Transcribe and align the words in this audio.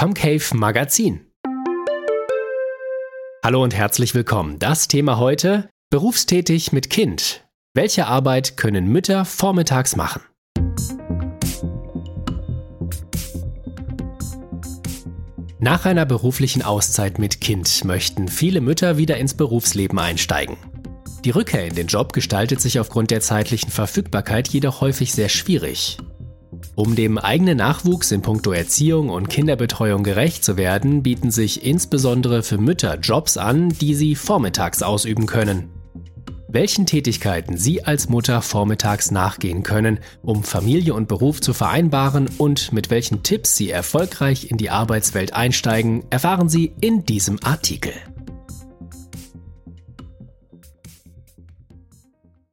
Comcave 0.00 0.54
Magazin. 0.54 1.26
Hallo 3.44 3.62
und 3.62 3.74
herzlich 3.74 4.14
willkommen. 4.14 4.58
Das 4.58 4.88
Thema 4.88 5.18
heute: 5.18 5.68
Berufstätig 5.90 6.72
mit 6.72 6.88
Kind. 6.88 7.44
Welche 7.74 8.06
Arbeit 8.06 8.56
können 8.56 8.86
Mütter 8.86 9.26
vormittags 9.26 9.96
machen? 9.96 10.22
Nach 15.58 15.84
einer 15.84 16.06
beruflichen 16.06 16.62
Auszeit 16.62 17.18
mit 17.18 17.42
Kind 17.42 17.84
möchten 17.84 18.28
viele 18.28 18.62
Mütter 18.62 18.96
wieder 18.96 19.18
ins 19.18 19.34
Berufsleben 19.34 19.98
einsteigen. 19.98 20.56
Die 21.26 21.30
Rückkehr 21.30 21.66
in 21.66 21.74
den 21.74 21.88
Job 21.88 22.14
gestaltet 22.14 22.62
sich 22.62 22.80
aufgrund 22.80 23.10
der 23.10 23.20
zeitlichen 23.20 23.70
Verfügbarkeit 23.70 24.48
jedoch 24.48 24.80
häufig 24.80 25.12
sehr 25.12 25.28
schwierig. 25.28 25.98
Um 26.80 26.96
dem 26.96 27.18
eigenen 27.18 27.58
Nachwuchs 27.58 28.10
in 28.10 28.22
puncto 28.22 28.52
Erziehung 28.52 29.10
und 29.10 29.28
Kinderbetreuung 29.28 30.02
gerecht 30.02 30.42
zu 30.42 30.56
werden, 30.56 31.02
bieten 31.02 31.30
sich 31.30 31.62
insbesondere 31.62 32.42
für 32.42 32.56
Mütter 32.56 32.98
Jobs 32.98 33.36
an, 33.36 33.68
die 33.68 33.94
sie 33.94 34.14
vormittags 34.14 34.82
ausüben 34.82 35.26
können. 35.26 35.68
Welchen 36.48 36.86
Tätigkeiten 36.86 37.58
Sie 37.58 37.84
als 37.84 38.08
Mutter 38.08 38.40
vormittags 38.40 39.10
nachgehen 39.10 39.62
können, 39.62 39.98
um 40.22 40.42
Familie 40.42 40.94
und 40.94 41.06
Beruf 41.06 41.42
zu 41.42 41.52
vereinbaren 41.52 42.30
und 42.38 42.72
mit 42.72 42.88
welchen 42.88 43.22
Tipps 43.22 43.56
Sie 43.56 43.68
erfolgreich 43.68 44.50
in 44.50 44.56
die 44.56 44.70
Arbeitswelt 44.70 45.34
einsteigen, 45.34 46.04
erfahren 46.08 46.48
Sie 46.48 46.72
in 46.80 47.04
diesem 47.04 47.38
Artikel. 47.44 47.92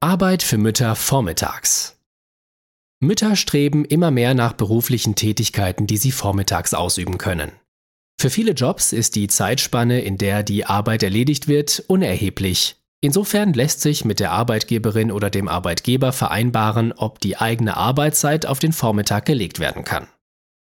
Arbeit 0.01 0.43
für 0.43 0.57
Mütter 0.57 0.97
vormittags. 0.97 1.96
Mütter 2.99 3.35
streben 3.35 3.85
immer 3.85 4.09
mehr 4.09 4.33
nach 4.33 4.53
beruflichen 4.53 5.15
Tätigkeiten, 5.15 5.85
die 5.85 5.97
sie 5.97 6.11
vormittags 6.11 6.73
ausüben 6.73 7.17
können. 7.17 7.51
Für 8.19 8.31
viele 8.31 8.53
Jobs 8.53 8.93
ist 8.93 9.15
die 9.15 9.27
Zeitspanne, 9.27 10.01
in 10.01 10.17
der 10.17 10.41
die 10.41 10.65
Arbeit 10.65 11.03
erledigt 11.03 11.47
wird, 11.47 11.83
unerheblich. 11.87 12.77
Insofern 12.99 13.53
lässt 13.53 13.81
sich 13.81 14.05
mit 14.05 14.19
der 14.19 14.31
Arbeitgeberin 14.31 15.11
oder 15.11 15.29
dem 15.29 15.47
Arbeitgeber 15.47 16.11
vereinbaren, 16.11 16.91
ob 16.93 17.19
die 17.19 17.37
eigene 17.37 17.77
Arbeitszeit 17.77 18.47
auf 18.47 18.57
den 18.57 18.73
Vormittag 18.73 19.25
gelegt 19.25 19.59
werden 19.59 19.83
kann. 19.83 20.07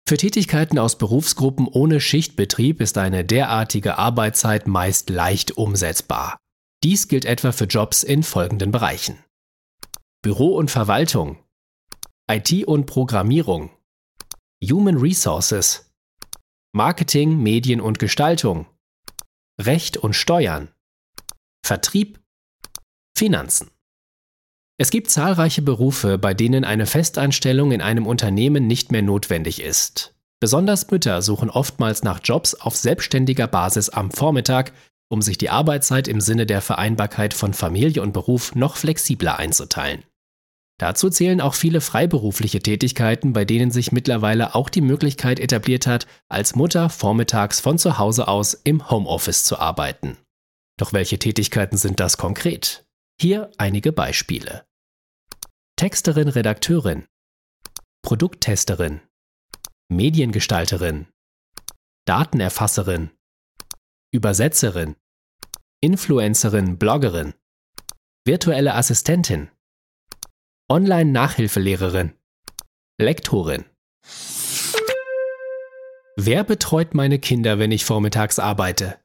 Für 0.08 0.18
Tätigkeiten 0.18 0.78
aus 0.78 0.98
Berufsgruppen 0.98 1.68
ohne 1.68 2.02
Schichtbetrieb 2.02 2.82
ist 2.82 2.98
eine 2.98 3.24
derartige 3.24 3.98
Arbeitszeit 3.98 4.68
meist 4.68 5.10
leicht 5.10 5.52
umsetzbar. 5.52 6.38
Dies 6.84 7.08
gilt 7.08 7.24
etwa 7.24 7.54
für 7.54 7.66
Jobs 7.66 8.04
in 8.04 8.24
folgenden 8.24 8.72
Bereichen. 8.72 9.18
Büro 10.22 10.56
und 10.56 10.70
Verwaltung, 10.70 11.38
IT 12.30 12.66
und 12.66 12.88
Programmierung, 12.88 13.70
Human 14.62 14.98
Resources, 14.98 15.94
Marketing, 16.74 17.42
Medien 17.42 17.80
und 17.80 18.00
Gestaltung, 18.00 18.66
Recht 19.62 19.96
und 19.96 20.14
Steuern, 20.14 20.68
Vertrieb, 21.66 22.20
Finanzen. 23.18 23.72
Es 24.78 24.92
gibt 24.92 25.10
zahlreiche 25.10 25.62
Berufe, 25.62 26.18
bei 26.18 26.34
denen 26.34 26.66
eine 26.66 26.86
Festeinstellung 26.86 27.72
in 27.72 27.82
einem 27.82 28.06
Unternehmen 28.06 28.68
nicht 28.68 28.92
mehr 28.92 29.02
notwendig 29.02 29.62
ist. 29.62 30.14
Besonders 30.42 30.92
Mütter 30.92 31.22
suchen 31.22 31.50
oftmals 31.50 32.04
nach 32.04 32.20
Jobs 32.22 32.56
auf 32.56 32.76
selbstständiger 32.76 33.48
Basis 33.48 33.88
am 33.90 34.12
Vormittag, 34.12 34.74
um 35.08 35.22
sich 35.22 35.38
die 35.38 35.50
Arbeitszeit 35.50 36.10
im 36.10 36.20
Sinne 36.20 36.46
der 36.46 36.62
Vereinbarkeit 36.62 37.34
von 37.34 37.54
Familie 37.54 38.02
und 38.02 38.12
Beruf 38.12 38.54
noch 38.54 38.76
flexibler 38.76 39.40
einzuteilen. 39.40 40.04
Dazu 40.80 41.10
zählen 41.10 41.42
auch 41.42 41.56
viele 41.56 41.82
freiberufliche 41.82 42.60
Tätigkeiten, 42.60 43.34
bei 43.34 43.46
denen 43.46 43.72
sich 43.72 43.92
mittlerweile 43.92 44.54
auch 44.54 44.70
die 44.70 44.82
Möglichkeit 44.82 45.40
etabliert 45.40 45.88
hat, 45.88 46.06
als 46.30 46.56
Mutter 46.56 46.90
vormittags 46.90 47.60
von 47.60 47.80
zu 47.80 47.98
Hause 47.98 48.28
aus 48.28 48.54
im 48.54 48.90
Homeoffice 48.90 49.44
zu 49.44 49.58
arbeiten. 49.58 50.18
Doch 50.78 50.94
welche 50.94 51.18
Tätigkeiten 51.18 51.78
sind 51.78 52.00
das 52.00 52.18
konkret? 52.18 52.86
Hier 53.20 53.50
einige 53.58 53.92
Beispiele. 53.92 54.66
Texterin, 55.76 56.28
Redakteurin, 56.28 57.08
Produkttesterin, 58.04 59.02
Mediengestalterin, 59.90 61.08
Datenerfasserin, 62.06 63.10
Übersetzerin, 64.14 64.96
Influencerin, 65.82 66.78
Bloggerin, 66.78 67.34
virtuelle 68.26 68.76
Assistentin, 68.76 69.50
Online-Nachhilfelehrerin. 70.70 72.12
Lektorin. 73.00 73.64
Wer 76.18 76.44
betreut 76.44 76.94
meine 76.94 77.20
Kinder, 77.20 77.58
wenn 77.58 77.72
ich 77.72 77.86
vormittags 77.86 78.38
arbeite? 78.38 78.98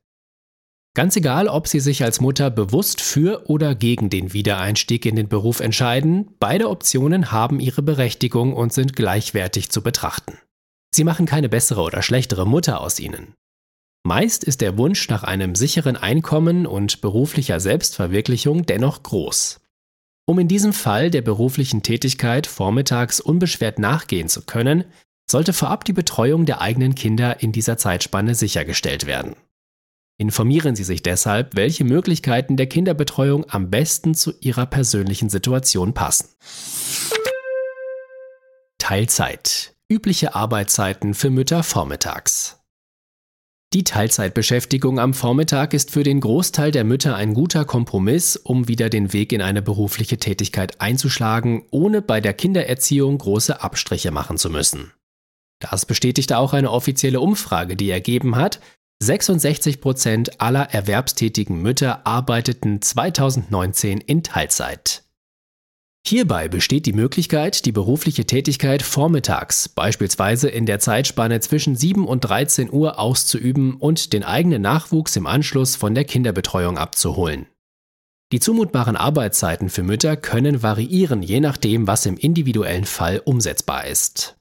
Ganz 0.94 1.14
egal, 1.14 1.46
ob 1.46 1.68
Sie 1.68 1.78
sich 1.78 2.02
als 2.02 2.20
Mutter 2.20 2.50
bewusst 2.50 3.00
für 3.00 3.48
oder 3.48 3.76
gegen 3.76 4.10
den 4.10 4.32
Wiedereinstieg 4.32 5.06
in 5.06 5.14
den 5.14 5.28
Beruf 5.28 5.60
entscheiden, 5.60 6.34
beide 6.40 6.68
Optionen 6.68 7.30
haben 7.30 7.60
ihre 7.60 7.82
Berechtigung 7.82 8.54
und 8.54 8.72
sind 8.72 8.96
gleichwertig 8.96 9.70
zu 9.70 9.82
betrachten. 9.82 10.38
Sie 10.92 11.04
machen 11.04 11.26
keine 11.26 11.48
bessere 11.48 11.82
oder 11.82 12.02
schlechtere 12.02 12.44
Mutter 12.44 12.80
aus 12.80 12.98
ihnen. 12.98 13.34
Meist 14.04 14.42
ist 14.42 14.62
der 14.62 14.76
Wunsch 14.78 15.08
nach 15.08 15.22
einem 15.22 15.54
sicheren 15.54 15.96
Einkommen 15.96 16.66
und 16.66 17.00
beruflicher 17.02 17.60
Selbstverwirklichung 17.60 18.66
dennoch 18.66 19.04
groß. 19.04 19.61
Um 20.24 20.38
in 20.38 20.48
diesem 20.48 20.72
Fall 20.72 21.10
der 21.10 21.22
beruflichen 21.22 21.82
Tätigkeit 21.82 22.46
vormittags 22.46 23.20
unbeschwert 23.20 23.78
nachgehen 23.78 24.28
zu 24.28 24.42
können, 24.42 24.84
sollte 25.28 25.52
vorab 25.52 25.84
die 25.84 25.92
Betreuung 25.92 26.46
der 26.46 26.60
eigenen 26.60 26.94
Kinder 26.94 27.42
in 27.42 27.52
dieser 27.52 27.76
Zeitspanne 27.76 28.34
sichergestellt 28.34 29.06
werden. 29.06 29.34
Informieren 30.18 30.76
Sie 30.76 30.84
sich 30.84 31.02
deshalb, 31.02 31.56
welche 31.56 31.84
Möglichkeiten 31.84 32.56
der 32.56 32.66
Kinderbetreuung 32.66 33.46
am 33.48 33.70
besten 33.70 34.14
zu 34.14 34.32
Ihrer 34.40 34.66
persönlichen 34.66 35.30
Situation 35.30 35.94
passen. 35.94 36.28
Teilzeit. 38.78 39.74
Übliche 39.88 40.34
Arbeitszeiten 40.34 41.14
für 41.14 41.30
Mütter 41.30 41.62
vormittags. 41.62 42.61
Die 43.74 43.84
Teilzeitbeschäftigung 43.84 45.00
am 45.00 45.14
Vormittag 45.14 45.72
ist 45.72 45.90
für 45.90 46.02
den 46.02 46.20
Großteil 46.20 46.72
der 46.72 46.84
Mütter 46.84 47.16
ein 47.16 47.32
guter 47.32 47.64
Kompromiss, 47.64 48.36
um 48.36 48.68
wieder 48.68 48.90
den 48.90 49.14
Weg 49.14 49.32
in 49.32 49.40
eine 49.40 49.62
berufliche 49.62 50.18
Tätigkeit 50.18 50.78
einzuschlagen, 50.82 51.62
ohne 51.70 52.02
bei 52.02 52.20
der 52.20 52.34
Kindererziehung 52.34 53.16
große 53.16 53.62
Abstriche 53.62 54.10
machen 54.10 54.36
zu 54.36 54.50
müssen. 54.50 54.92
Das 55.58 55.86
bestätigte 55.86 56.36
auch 56.36 56.52
eine 56.52 56.70
offizielle 56.70 57.20
Umfrage, 57.20 57.74
die 57.74 57.88
ergeben 57.88 58.36
hat, 58.36 58.60
66 59.02 59.80
Prozent 59.80 60.40
aller 60.40 60.64
erwerbstätigen 60.74 61.62
Mütter 61.62 62.06
arbeiteten 62.06 62.82
2019 62.82 64.02
in 64.02 64.22
Teilzeit. 64.22 65.02
Hierbei 66.04 66.48
besteht 66.48 66.86
die 66.86 66.92
Möglichkeit, 66.92 67.64
die 67.64 67.72
berufliche 67.72 68.26
Tätigkeit 68.26 68.82
vormittags, 68.82 69.68
beispielsweise 69.68 70.48
in 70.48 70.66
der 70.66 70.80
Zeitspanne 70.80 71.40
zwischen 71.40 71.76
7 71.76 72.06
und 72.06 72.20
13 72.20 72.72
Uhr 72.72 72.98
auszuüben 72.98 73.76
und 73.76 74.12
den 74.12 74.24
eigenen 74.24 74.62
Nachwuchs 74.62 75.14
im 75.14 75.26
Anschluss 75.26 75.76
von 75.76 75.94
der 75.94 76.04
Kinderbetreuung 76.04 76.76
abzuholen. 76.76 77.46
Die 78.32 78.40
zumutbaren 78.40 78.96
Arbeitszeiten 78.96 79.68
für 79.68 79.82
Mütter 79.82 80.16
können 80.16 80.62
variieren, 80.62 81.22
je 81.22 81.38
nachdem, 81.38 81.86
was 81.86 82.06
im 82.06 82.16
individuellen 82.16 82.86
Fall 82.86 83.20
umsetzbar 83.24 83.86
ist. 83.86 84.36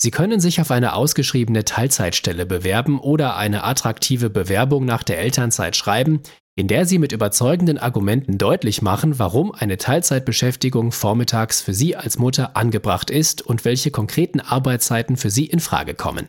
Sie 0.00 0.10
können 0.10 0.40
sich 0.40 0.62
auf 0.62 0.70
eine 0.70 0.94
ausgeschriebene 0.94 1.66
Teilzeitstelle 1.66 2.46
bewerben 2.46 2.98
oder 2.98 3.36
eine 3.36 3.64
attraktive 3.64 4.30
Bewerbung 4.30 4.86
nach 4.86 5.02
der 5.02 5.18
Elternzeit 5.18 5.76
schreiben, 5.76 6.22
in 6.60 6.68
der 6.68 6.84
sie 6.84 6.98
mit 6.98 7.12
überzeugenden 7.12 7.78
Argumenten 7.78 8.36
deutlich 8.36 8.82
machen, 8.82 9.18
warum 9.18 9.50
eine 9.50 9.78
Teilzeitbeschäftigung 9.78 10.92
vormittags 10.92 11.62
für 11.62 11.72
sie 11.72 11.96
als 11.96 12.18
Mutter 12.18 12.54
angebracht 12.54 13.10
ist 13.10 13.40
und 13.40 13.64
welche 13.64 13.90
konkreten 13.90 14.40
Arbeitszeiten 14.40 15.16
für 15.16 15.30
sie 15.30 15.46
in 15.46 15.60
Frage 15.60 15.94
kommen. 15.94 16.28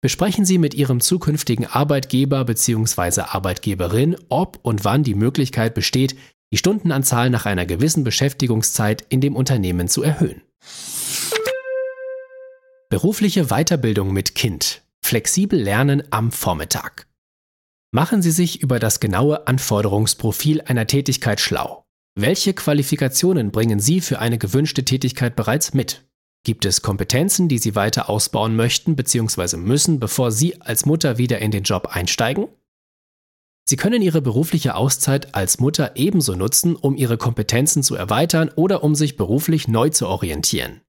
Besprechen 0.00 0.44
Sie 0.44 0.58
mit 0.58 0.74
Ihrem 0.74 1.00
zukünftigen 1.00 1.66
Arbeitgeber 1.66 2.44
bzw. 2.44 3.22
Arbeitgeberin, 3.22 4.14
ob 4.28 4.60
und 4.62 4.84
wann 4.84 5.02
die 5.02 5.16
Möglichkeit 5.16 5.74
besteht, 5.74 6.14
die 6.52 6.58
Stundenanzahl 6.58 7.28
nach 7.28 7.44
einer 7.44 7.66
gewissen 7.66 8.04
Beschäftigungszeit 8.04 9.04
in 9.08 9.20
dem 9.20 9.34
Unternehmen 9.34 9.88
zu 9.88 10.04
erhöhen. 10.04 10.42
Berufliche 12.88 13.46
Weiterbildung 13.46 14.12
mit 14.12 14.36
Kind. 14.36 14.82
Flexibel 15.04 15.60
lernen 15.60 16.04
am 16.10 16.30
Vormittag. 16.30 17.05
Machen 17.92 18.22
Sie 18.22 18.30
sich 18.30 18.62
über 18.62 18.78
das 18.78 19.00
genaue 19.00 19.46
Anforderungsprofil 19.46 20.60
einer 20.62 20.86
Tätigkeit 20.86 21.40
schlau. 21.40 21.84
Welche 22.18 22.54
Qualifikationen 22.54 23.50
bringen 23.50 23.78
Sie 23.78 24.00
für 24.00 24.18
eine 24.18 24.38
gewünschte 24.38 24.84
Tätigkeit 24.84 25.36
bereits 25.36 25.74
mit? 25.74 26.06
Gibt 26.44 26.64
es 26.64 26.80
Kompetenzen, 26.80 27.48
die 27.48 27.58
Sie 27.58 27.74
weiter 27.74 28.08
ausbauen 28.08 28.56
möchten 28.56 28.96
bzw. 28.96 29.56
müssen, 29.56 30.00
bevor 30.00 30.30
Sie 30.30 30.60
als 30.60 30.86
Mutter 30.86 31.18
wieder 31.18 31.40
in 31.40 31.50
den 31.50 31.64
Job 31.64 31.88
einsteigen? 31.90 32.48
Sie 33.68 33.76
können 33.76 34.00
Ihre 34.00 34.22
berufliche 34.22 34.76
Auszeit 34.76 35.34
als 35.34 35.58
Mutter 35.58 35.96
ebenso 35.96 36.36
nutzen, 36.36 36.76
um 36.76 36.96
Ihre 36.96 37.18
Kompetenzen 37.18 37.82
zu 37.82 37.96
erweitern 37.96 38.50
oder 38.54 38.84
um 38.84 38.94
sich 38.94 39.16
beruflich 39.16 39.66
neu 39.66 39.90
zu 39.90 40.06
orientieren. 40.06 40.82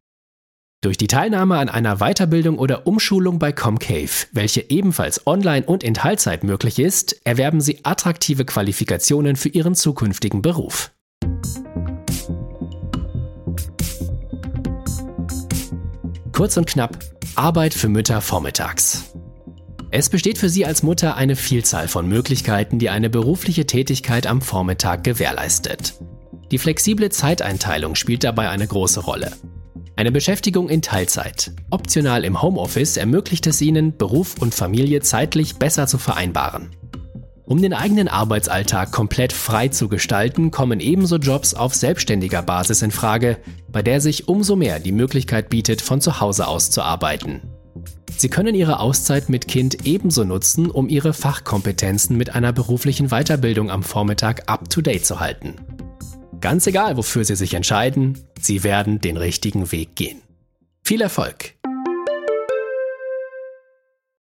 Durch 0.81 0.97
die 0.97 1.07
Teilnahme 1.07 1.57
an 1.57 1.69
einer 1.69 1.97
Weiterbildung 1.97 2.59
oder 2.59 2.85
Umschulung 2.85 3.39
bei 3.39 3.51
Comcave, 3.51 4.27
welche 4.31 4.69
ebenfalls 4.69 5.25
online 5.25 5.65
und 5.65 5.83
in 5.83 5.95
Teilzeit 5.95 6.44
möglich 6.44 6.77
ist, 6.77 7.19
erwerben 7.24 7.62
Sie 7.62 7.79
attraktive 7.81 8.45
Qualifikationen 8.45 9.38
für 9.38 9.50
Ihren 9.50 9.74
zukünftigen 9.74 10.44
Beruf. 10.44 10.91
Kurz 16.31 16.57
und 16.57 16.68
knapp, 16.68 17.00
Arbeit 17.33 17.73
für 17.73 17.89
Mütter 17.89 18.21
vormittags. 18.21 19.15
Es 19.89 20.09
besteht 20.09 20.38
für 20.38 20.50
Sie 20.50 20.63
als 20.63 20.83
Mutter 20.83 21.15
eine 21.15 21.35
Vielzahl 21.35 21.88
von 21.88 22.07
Möglichkeiten, 22.07 22.77
die 22.77 22.91
eine 22.91 23.09
berufliche 23.09 23.65
Tätigkeit 23.65 24.27
am 24.27 24.41
Vormittag 24.41 25.03
gewährleistet. 25.03 25.95
Die 26.51 26.59
flexible 26.59 27.09
Zeiteinteilung 27.09 27.95
spielt 27.95 28.23
dabei 28.23 28.50
eine 28.50 28.68
große 28.68 29.00
Rolle. 29.00 29.31
Eine 29.97 30.11
Beschäftigung 30.11 30.69
in 30.69 30.83
Teilzeit, 30.83 31.53
optional 31.71 32.23
im 32.23 32.39
Homeoffice, 32.39 32.97
ermöglicht 32.97 33.47
es 33.47 33.59
Ihnen, 33.63 33.97
Beruf 33.97 34.35
und 34.39 34.53
Familie 34.53 35.01
zeitlich 35.01 35.55
besser 35.55 35.88
zu 35.88 35.97
vereinbaren. 35.97 36.69
Um 37.45 37.59
den 37.59 37.73
eigenen 37.73 38.07
Arbeitsalltag 38.07 38.91
komplett 38.91 39.33
frei 39.33 39.69
zu 39.69 39.89
gestalten, 39.89 40.51
kommen 40.51 40.81
ebenso 40.81 41.15
Jobs 41.15 41.55
auf 41.55 41.73
selbstständiger 41.73 42.44
Basis 42.44 42.83
in 42.83 42.91
Frage, 42.91 43.38
bei 43.69 43.81
der 43.81 43.99
sich 43.99 44.27
umso 44.27 44.55
mehr 44.55 44.79
die 44.79 44.91
Möglichkeit 44.91 45.49
bietet, 45.49 45.81
von 45.81 45.99
zu 45.99 46.19
Hause 46.19 46.47
aus 46.47 46.69
zu 46.69 46.83
arbeiten. 46.83 47.41
Sie 48.17 48.29
können 48.29 48.53
Ihre 48.53 48.79
Auszeit 48.79 49.29
mit 49.29 49.47
Kind 49.47 49.88
ebenso 49.88 50.25
nutzen, 50.25 50.69
um 50.69 50.89
Ihre 50.89 51.13
Fachkompetenzen 51.13 52.15
mit 52.15 52.35
einer 52.35 52.53
beruflichen 52.53 53.07
Weiterbildung 53.07 53.71
am 53.71 53.81
Vormittag 53.81 54.44
up-to-date 54.45 55.07
zu 55.07 55.19
halten. 55.19 55.55
Ganz 56.39 56.68
egal, 56.68 56.98
wofür 56.98 57.24
Sie 57.25 57.36
sich 57.36 57.54
entscheiden, 57.54 58.19
Sie 58.39 58.63
werden 58.63 59.00
den 59.01 59.18
richtigen 59.18 59.72
Weg 59.72 59.95
gehen. 59.95 60.22
Viel 60.84 61.01
Erfolg! 61.01 61.56